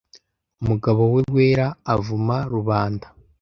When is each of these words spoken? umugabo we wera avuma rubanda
umugabo 0.61 1.01
we 1.13 1.21
wera 1.35 1.67
avuma 1.95 2.35
rubanda 2.53 3.07